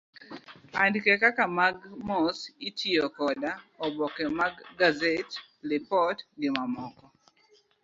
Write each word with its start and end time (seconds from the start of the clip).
Andike 0.81 1.13
kaka 1.23 1.43
mag 1.57 1.75
mos 2.07 2.37
itiyo 2.69 3.05
koda 3.15 3.51
oboke 3.85 4.23
mag 4.39 4.55
gazet, 4.79 5.29
lipot, 5.69 6.17
gi 6.39 6.49
mamoko. 6.55 7.05